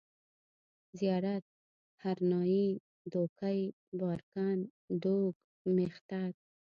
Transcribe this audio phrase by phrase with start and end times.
[0.99, 1.43] زيارت،
[2.03, 2.67] هرنايي،
[3.11, 3.59] دوکۍ،
[3.99, 4.59] بارکن،
[5.03, 5.33] دوگ،
[5.75, 6.31] مېختر